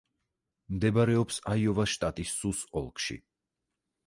[0.77, 3.21] მდებარეობს აიოვის შტატის სუს ოლქში.